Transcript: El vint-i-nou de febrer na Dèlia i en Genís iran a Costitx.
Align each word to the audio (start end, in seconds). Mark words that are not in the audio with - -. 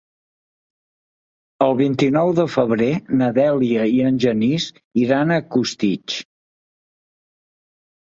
El 1.65 1.75
vint-i-nou 1.81 2.31
de 2.39 2.45
febrer 2.53 2.87
na 3.19 3.27
Dèlia 3.35 3.83
i 3.97 3.99
en 4.07 4.17
Genís 4.23 4.65
iran 5.03 5.35
a 5.35 5.39
Costitx. 5.57 6.17